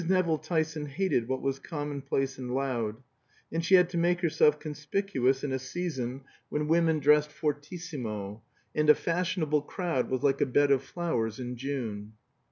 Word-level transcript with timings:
Nevill 0.09 0.39
Tyson 0.39 0.87
hated 0.87 1.27
what 1.27 1.43
was 1.43 1.59
commonplace 1.59 2.39
and 2.39 2.55
loud; 2.55 3.03
and 3.51 3.63
she 3.63 3.75
had 3.75 3.87
to 3.89 3.99
make 3.99 4.21
herself 4.21 4.59
conspicuous 4.59 5.43
in 5.43 5.51
a 5.51 5.59
season 5.59 6.21
when 6.49 6.67
women 6.67 6.97
dressed 6.97 7.31
fortissimo, 7.31 8.41
and 8.73 8.89
a 8.89 8.95
fashionable 8.95 9.61
crowd 9.61 10.09
was 10.09 10.23
like 10.23 10.41
a 10.41 10.47
bed 10.47 10.71
of 10.71 10.81
flowers 10.81 11.39
in 11.39 11.55
June. 11.55 12.13